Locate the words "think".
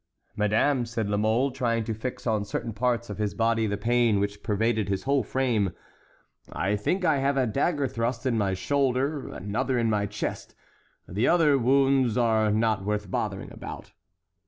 6.75-7.05